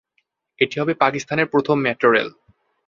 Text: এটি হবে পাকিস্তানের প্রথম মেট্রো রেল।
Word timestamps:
এটি 0.61 0.75
হবে 0.81 0.93
পাকিস্তানের 0.95 1.47
প্রথম 1.47 1.77
মেট্রো 1.81 2.09
রেল। 2.11 2.29